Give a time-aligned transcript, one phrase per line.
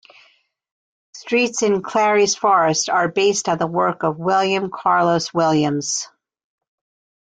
[1.13, 6.07] Streets in Clary's Forest are based on the work of William Carlos Williams.